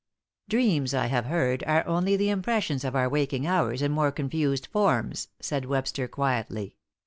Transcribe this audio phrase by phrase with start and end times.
[0.49, 4.65] "Dreams, I have heard, are only the impressions of our waking hours in more confused
[4.65, 6.75] forms," said Webster, quietly.